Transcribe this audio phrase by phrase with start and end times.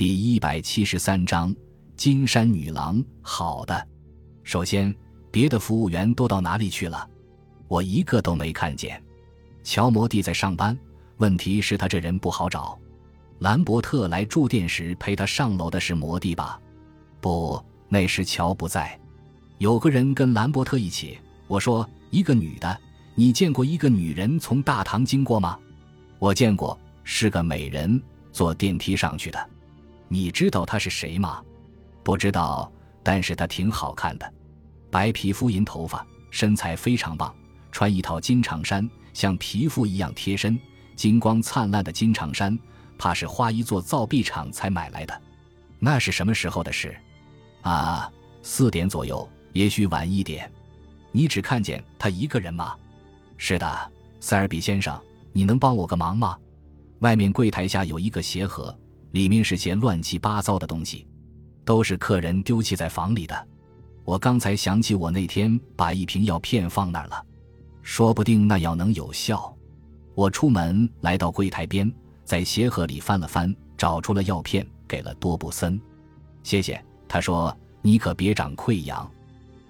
[0.00, 1.54] 第一百七十三章
[1.94, 3.04] 金山女郎。
[3.20, 3.86] 好的，
[4.42, 4.96] 首先，
[5.30, 7.06] 别的服务员都到哪里去了？
[7.68, 8.98] 我一个都没看见。
[9.62, 10.74] 乔摩蒂在上班，
[11.18, 12.78] 问题是他这人不好找。
[13.40, 16.58] 兰伯特来住店时陪他上楼的是摩蒂吧？
[17.20, 18.98] 不，那时乔不在。
[19.58, 21.18] 有个人跟兰伯特一起。
[21.46, 22.80] 我说一个女的，
[23.14, 25.58] 你见过一个女人从大堂经过吗？
[26.18, 29.50] 我见过，是个美人，坐电梯上去的。
[30.12, 31.40] 你知道他是谁吗？
[32.02, 32.70] 不知道，
[33.00, 34.34] 但是他挺好看的，
[34.90, 37.32] 白皮肤、银头发，身材非常棒，
[37.70, 40.58] 穿一套金长衫，像皮肤一样贴身，
[40.96, 42.58] 金光灿烂的金长衫，
[42.98, 45.22] 怕是花一座造币厂才买来的。
[45.78, 46.92] 那是什么时候的事？
[47.62, 48.10] 啊，
[48.42, 50.50] 四点左右，也许晚一点。
[51.12, 52.74] 你只看见他一个人吗？
[53.36, 55.00] 是的，塞尔比先生，
[55.32, 56.36] 你能帮我个忙吗？
[56.98, 58.76] 外面柜台下有一个鞋盒。
[59.12, 61.06] 里面是些乱七八糟的东西，
[61.64, 63.48] 都是客人丢弃在房里的。
[64.04, 67.24] 我刚才想起，我那天把一瓶药片放那儿了，
[67.82, 69.54] 说不定那药能有效。
[70.14, 71.90] 我出门来到柜台边，
[72.24, 75.80] 在鞋盒里翻了翻，找出了药片，给了多布森。
[76.42, 79.08] 谢谢，他说：“你可别长溃疡。”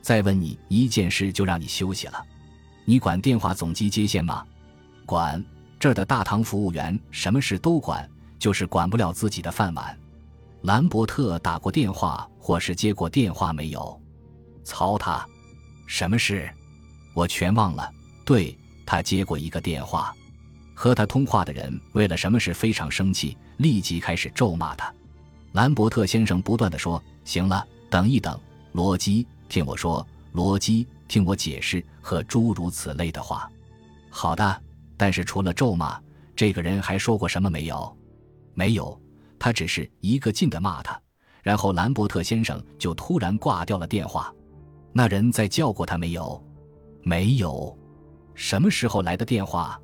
[0.00, 2.24] 再问你一件事，就让你休息了。
[2.86, 4.44] 你管电话总机接线吗？
[5.04, 5.44] 管，
[5.78, 8.08] 这儿的大堂服务员什么事都管。
[8.40, 9.96] 就是管不了自己的饭碗。
[10.62, 14.00] 兰伯特打过电话或是接过电话没有？
[14.64, 15.24] 操他！
[15.86, 16.50] 什么事？
[17.14, 17.88] 我全忘了。
[18.24, 20.14] 对他接过一个电话，
[20.74, 24.92] 和他通话的人为了什么事非常生气，立即开始咒骂他。
[25.52, 28.38] 兰伯特先生不断的说：“行了，等一等，
[28.72, 33.50] 罗基，听我说，罗基，听我解释，和诸如此类的话。”
[34.08, 34.62] 好的，
[34.96, 36.00] 但是除了咒骂，
[36.36, 37.96] 这个人还说过什么没有？
[38.54, 39.00] 没有，
[39.38, 41.00] 他只是一个劲的骂他，
[41.42, 44.32] 然后兰伯特先生就突然挂掉了电话。
[44.92, 46.42] 那人再叫过他没有？
[47.02, 47.76] 没有。
[48.34, 49.80] 什么时候来的电话？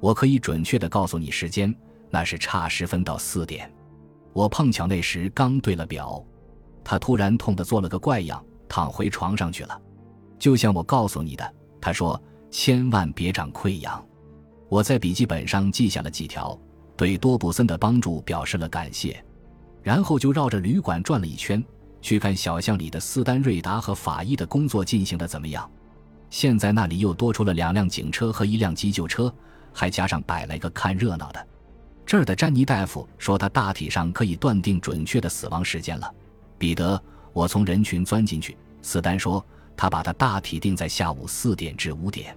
[0.00, 1.74] 我可以准确的告诉你时间，
[2.08, 3.70] 那是差十分到四点。
[4.32, 6.24] 我碰巧那时刚对了表。
[6.82, 9.80] 他突然痛得做了个怪样，躺回床上去了。
[10.38, 12.20] 就像我告诉你的，他说
[12.50, 14.02] 千万别长溃疡。
[14.68, 16.58] 我在笔记本上记下了几条。
[17.00, 19.24] 对多布森的帮助表示了感谢，
[19.82, 21.64] 然后就绕着旅馆转了一圈，
[22.02, 25.66] 去看小巷里的斯丹瑞达和法医的工作进行的怎么样。
[26.28, 29.34] 现在那里又多出了两辆警车和一辆急救车，
[29.72, 31.46] 还加上摆了个看热闹的。
[32.04, 36.14] 这儿的詹妮大夫说，他大体上可以断定准确的死亡时间了。
[36.58, 37.02] 彼得，
[37.32, 38.54] 我从人群钻进去。
[38.82, 39.42] 斯丹说，
[39.74, 42.36] 他把他大体定在下午四点至五点。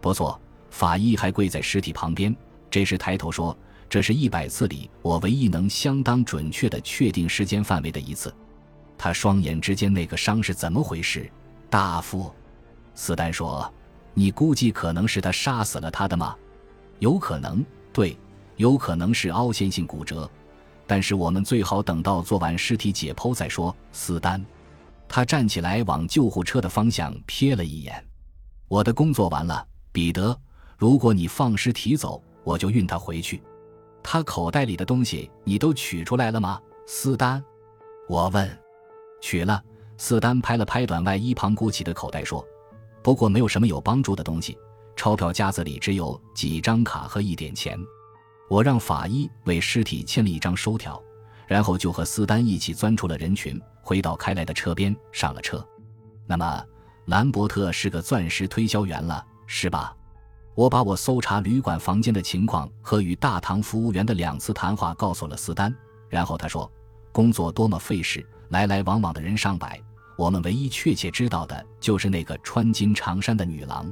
[0.00, 2.34] 不错，法医还跪在尸体旁边，
[2.68, 3.56] 这时抬头说。
[3.92, 8.34] 这是一百次里我唯一能相当准确的确定时间范围的一次。
[8.96, 11.30] 他双眼之间那个伤是怎么回事，
[11.68, 12.32] 大夫？
[12.94, 13.70] 斯丹说
[14.14, 16.34] ：“你估计可能是他杀死了他的吗？
[17.00, 18.16] 有可能，对，
[18.56, 20.26] 有可能是凹陷性骨折。
[20.86, 24.42] 但是我们最好等到做完尸体解剖再说。”斯丹，
[25.06, 28.02] 他站起来往救护车的方向瞥了一眼。
[28.68, 30.34] 我的工作完了，彼得。
[30.78, 33.42] 如果你放尸体走，我就运他回去。
[34.02, 37.42] 他口袋里的东西你都取出来了吗，斯丹？
[38.08, 38.58] 我问。
[39.20, 39.62] 取了。
[39.98, 42.44] 斯丹拍了拍短外衣旁鼓起的口袋，说
[43.04, 44.58] ：“不过没有什么有帮助的东西，
[44.96, 47.78] 钞票夹子里只有几张卡和一点钱。”
[48.50, 51.00] 我让法医为尸体签了一张收条，
[51.46, 55.64] 然后就和斯丹一起钻出了人群，回到开来的车边，上了车。
[56.26, 56.64] 那么，
[57.04, 59.94] 兰伯特是个钻石推销员了，是吧？
[60.54, 65.74] 我把我搜查旅馆房间的情况和与大堂服务员的两次谈话告诉了斯丹，
[66.10, 66.70] 然后他说
[67.10, 69.80] ：“工作多么费事，来来往往的人上百，
[70.16, 73.90] 我们唯一确切知道的就是那个穿金长衫的女郎。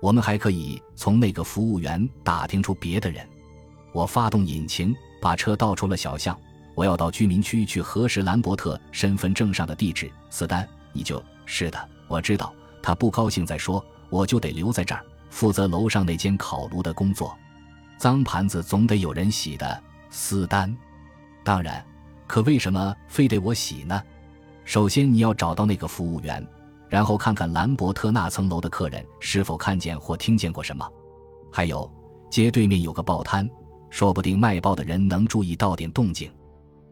[0.00, 3.28] 我们还可以从那个服务员打听出别的人。”
[3.92, 6.38] 我发动引擎，把车倒出了小巷。
[6.76, 10.08] 我要到居民区去核实兰伯特身份证上的地址。
[10.30, 12.54] 斯丹，你就是的，我知道。
[12.80, 15.04] 他不高兴再说，我就得留在这儿。
[15.30, 17.36] 负责楼上那间烤炉的工作，
[17.98, 19.82] 脏盘子总得有人洗的。
[20.10, 20.74] 斯丹，
[21.44, 21.84] 当然，
[22.26, 24.02] 可为什么非得我洗呢？
[24.64, 26.46] 首先你要找到那个服务员，
[26.88, 30.90] 然后看看兰伯特那层楼的客人是否看见或听见过什么。
[31.52, 31.90] 还有，
[32.30, 33.48] 街对面有个报摊，
[33.90, 36.30] 说不定卖报的人能注意到点动静。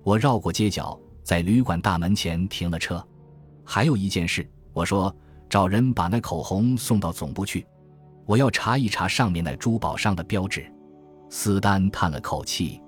[0.03, 3.03] 我绕过街角，在旅馆大门前停了车。
[3.65, 5.15] 还有一件事，我说
[5.49, 7.67] 找人把那口红送到总部去。
[8.27, 10.71] 我要查一查上面那珠宝上的标志。
[11.31, 12.81] 斯丹叹了口气：“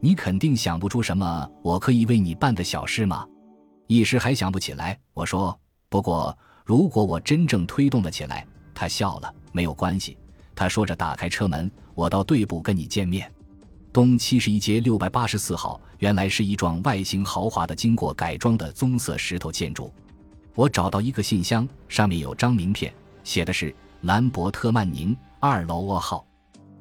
[0.00, 3.26] 你肯定想不出什么我可以为你办的小事吗？
[3.86, 4.98] 一时还想不起来。
[5.14, 5.58] 我说，
[5.88, 10.16] 不过如果我真正推动了起来，他笑了，没有关系。
[10.54, 13.30] 他说着打开车门，我到队部跟你见面。
[13.92, 19.92] 东七十一街六百八十四号，原来是一幢外形豪华的、经过改装的棕色石头建筑。
[20.54, 22.92] 我找到一个信箱，上面有张名片，
[23.24, 26.24] 写的是兰伯特曼宁二楼卧号。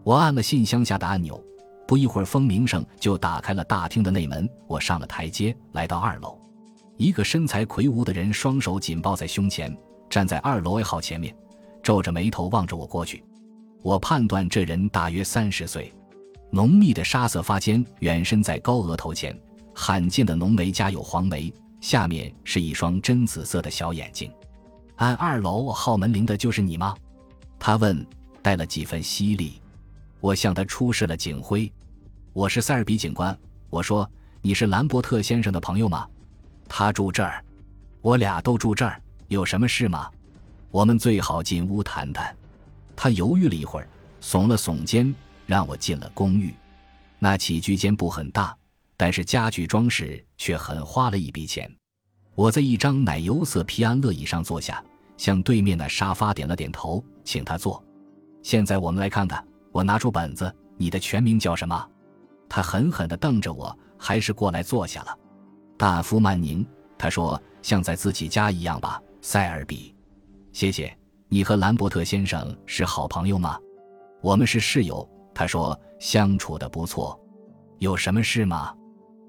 [0.03, 1.41] 我按了信箱下的按钮。
[1.87, 4.47] 不一会儿，风鸣声就打开了大厅的内门。
[4.67, 6.37] 我上了台阶，来到二楼。
[6.97, 9.75] 一个身材魁梧的人，双手紧抱在胸前，
[10.09, 11.33] 站在二楼 A 号前面，
[11.81, 13.23] 皱着眉头望着我过去。
[13.81, 15.93] 我判断这人大约三十岁，
[16.51, 19.33] 浓密的沙色发间远伸在高额头前，
[19.73, 24.29] 罕见的浓眉加有黄眉，下面是一双真紫色的小眼睛。
[24.97, 26.93] 按二楼号门铃的就是你吗？
[27.59, 28.05] 他问，
[28.41, 29.61] 带了几分犀利。
[30.19, 31.71] 我向他出示了警徽。
[32.33, 33.37] 我是塞尔比警官。
[33.69, 34.09] 我说
[34.41, 36.07] ：“你是兰伯特先生的朋友吗？”
[36.69, 37.43] 他住这儿，
[38.01, 39.01] 我俩都住这儿。
[39.27, 40.09] 有什么事吗？
[40.71, 42.35] 我们最好进屋谈谈。
[42.95, 43.87] 他犹豫了一会儿，
[44.21, 45.13] 耸了耸肩，
[45.45, 46.53] 让我进了公寓。
[47.19, 48.55] 那起居间不很大，
[48.95, 51.69] 但是家具装饰却很花了一笔钱。
[52.35, 54.83] 我在一张奶油色皮安乐椅上坐下，
[55.17, 57.83] 向对面的沙发点了点头，请他坐。
[58.41, 59.45] 现在我们来看看。
[59.73, 61.87] 我拿出本子，你的全名叫什么？
[62.49, 65.15] 他狠狠地瞪着我，还是过来坐下了。
[65.77, 66.65] 大夫曼宁，
[66.97, 68.99] 他说像在自己家一样吧。
[69.21, 69.93] 塞尔比，
[70.53, 70.97] 谢谢。
[71.27, 73.59] 你和兰伯特先生是好朋友吗？
[74.21, 75.07] 我们是室友。
[75.35, 77.19] 他说相处的不错。
[77.77, 78.73] 有什么事吗？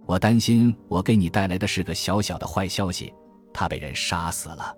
[0.06, 3.12] 我担心我给你带来的是个小小的坏消息，
[3.52, 4.74] 他被人杀死了。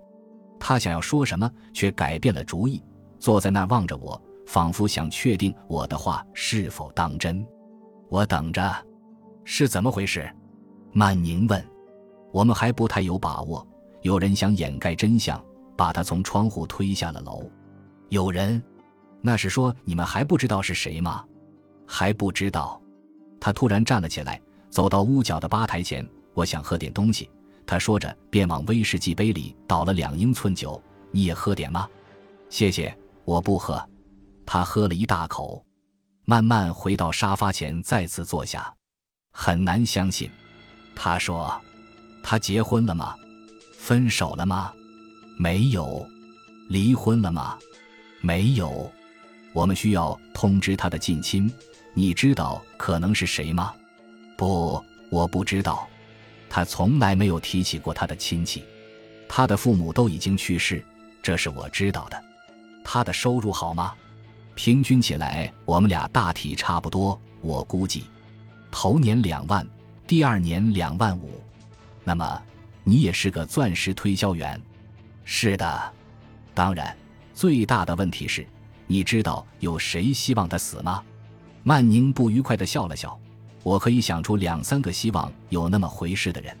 [0.59, 2.83] 他想要说什么，却改变了主意，
[3.21, 7.45] 坐在那儿望着我，仿佛想确定我的话是否当真。
[8.09, 8.75] 我等着，
[9.45, 10.27] 是怎么回事？
[10.91, 11.63] 曼宁问。
[12.31, 13.65] 我们还不太有把握。
[14.01, 15.39] 有人想掩盖真相，
[15.77, 17.47] 把他从窗户推下了楼。
[18.09, 18.61] 有人？
[19.21, 21.23] 那是说你们还不知道是谁吗？
[21.85, 22.81] 还不知道。
[23.39, 24.41] 他突然站了起来，
[24.71, 26.03] 走到屋角的吧台前。
[26.33, 27.29] 我想喝点东西。
[27.67, 30.81] 他说着，便往威士忌杯里倒了两英寸酒。
[31.11, 31.87] 你也喝点吗？
[32.49, 32.97] 谢谢，
[33.31, 33.81] 我不喝。
[34.45, 35.65] 他喝了一大口。
[36.25, 38.73] 慢慢回到沙发前，再次坐下。
[39.31, 40.29] 很难相信，
[40.95, 41.59] 他说
[42.21, 43.15] ：“他结婚了吗？
[43.77, 44.71] 分手了吗？
[45.37, 46.05] 没有。
[46.69, 47.57] 离婚了吗？
[48.21, 48.91] 没有。
[49.53, 51.51] 我们需要通知他的近亲。
[51.93, 53.73] 你知道可能是谁吗？
[54.37, 55.87] 不，我不知道。
[56.49, 58.63] 他从来没有提起过他的亲戚。
[59.27, 60.85] 他的父母都已经去世，
[61.23, 62.23] 这是我知道的。
[62.83, 63.93] 他的收入好吗？”
[64.53, 67.19] 平均起来，我们俩大体差不多。
[67.39, 68.05] 我估计，
[68.69, 69.65] 头年两万，
[70.05, 71.41] 第二年两万五。
[72.03, 72.41] 那么，
[72.83, 74.61] 你也是个钻石推销员？
[75.23, 75.93] 是的。
[76.53, 76.95] 当然，
[77.33, 78.45] 最大的问题是，
[78.85, 81.01] 你知道有谁希望他死吗？
[81.63, 83.17] 曼宁不愉快地笑了笑。
[83.63, 86.55] 我可以想出两三个希望有那么回事的人。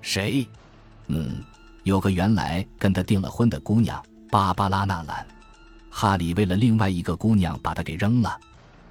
[0.00, 0.46] 谁？
[1.06, 1.42] 嗯，
[1.82, 4.00] 有个原来跟他订了婚的姑娘，
[4.30, 5.26] 芭芭拉·纳兰。
[5.94, 8.40] 哈里为了另外一个姑娘把他给扔了，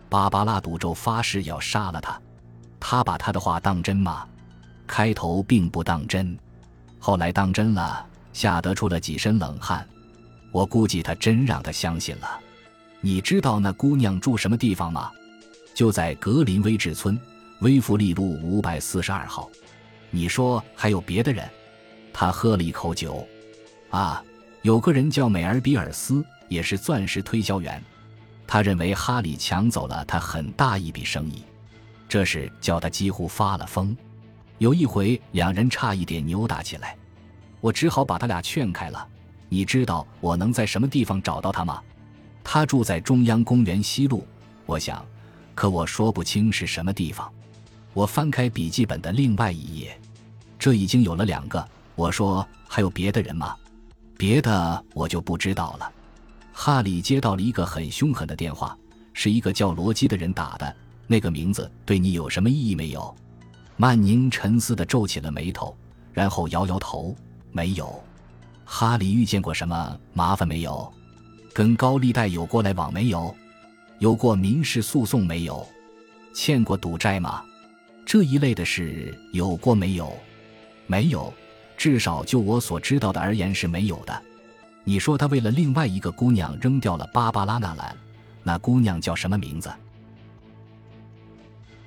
[0.07, 2.21] 芭芭拉赌咒发誓要杀了他，
[2.79, 4.25] 他把他的话当真吗？
[4.85, 6.37] 开头并不当真，
[6.99, 9.85] 后来当真了，吓得出了几身冷汗。
[10.51, 12.39] 我估计他真让他相信了。
[13.01, 15.11] 你知道那姑娘住什么地方吗？
[15.73, 17.19] 就在格林威治村
[17.61, 19.49] 威弗利路五百四十二号。
[20.11, 21.49] 你说还有别的人？
[22.13, 23.27] 他喝了一口酒。
[23.89, 24.23] 啊，
[24.61, 26.25] 有个人叫美尔比尔斯。
[26.51, 27.81] 也是钻石推销员，
[28.45, 31.45] 他认为哈里抢走了他很大一笔生意，
[32.09, 33.95] 这事叫他几乎发了疯。
[34.57, 36.97] 有一回，两人差一点扭打起来，
[37.61, 39.07] 我只好把他俩劝开了。
[39.47, 41.81] 你知道我能在什么地方找到他吗？
[42.43, 44.27] 他住在中央公园西路。
[44.65, 45.05] 我想，
[45.55, 47.31] 可我说不清是什么地方。
[47.93, 49.97] 我翻开笔记本的另外一页，
[50.59, 51.65] 这已经有了两个。
[51.95, 53.55] 我说还有别的人吗？
[54.21, 55.91] 别的我就不知道了。
[56.53, 58.77] 哈里接到了一个很凶狠的电话，
[59.13, 60.75] 是一个叫罗基的人打的。
[61.07, 63.15] 那个名字对你有什么意义没有？
[63.77, 65.75] 曼宁沉思地皱起了眉头，
[66.13, 67.15] 然后摇摇头
[67.51, 67.99] ：“没有。”
[68.63, 70.93] 哈里遇见过什么麻烦没有？
[71.51, 73.35] 跟高利贷有过来往没有？
[73.97, 75.67] 有过民事诉讼没有？
[76.31, 77.43] 欠过赌债吗？
[78.05, 80.15] 这一类的事有过没有？
[80.85, 81.33] 没有，
[81.81, 84.21] 至少就我所知道的而言是没有的。
[84.83, 87.97] 你说他为了另外一个姑娘扔掉了芭芭拉·纳兰，
[88.43, 89.67] 那姑娘叫什么名字？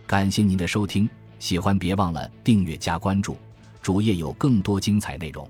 [0.05, 1.09] 感谢您的收听，
[1.39, 3.37] 喜欢别忘了订阅加关注，
[3.81, 5.49] 主页有更多精彩内容。